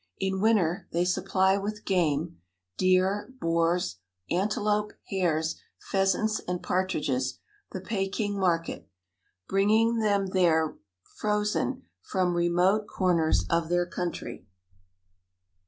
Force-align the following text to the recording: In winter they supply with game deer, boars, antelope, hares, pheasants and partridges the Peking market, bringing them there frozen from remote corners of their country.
In 0.19 0.41
winter 0.41 0.87
they 0.91 1.05
supply 1.05 1.59
with 1.59 1.85
game 1.85 2.39
deer, 2.75 3.31
boars, 3.39 3.97
antelope, 4.31 4.93
hares, 5.11 5.61
pheasants 5.77 6.39
and 6.47 6.63
partridges 6.63 7.37
the 7.71 7.81
Peking 7.81 8.35
market, 8.39 8.89
bringing 9.47 9.99
them 9.99 10.25
there 10.29 10.75
frozen 11.19 11.83
from 12.01 12.33
remote 12.33 12.87
corners 12.87 13.45
of 13.47 13.69
their 13.69 13.85
country. 13.85 14.47